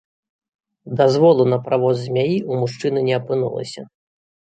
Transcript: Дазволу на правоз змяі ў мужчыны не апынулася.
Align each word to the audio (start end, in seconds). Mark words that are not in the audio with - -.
Дазволу 1.01 1.45
на 1.55 1.61
правоз 1.69 1.95
змяі 2.07 2.35
ў 2.51 2.65
мужчыны 2.65 2.99
не 3.11 3.15
апынулася. 3.23 3.81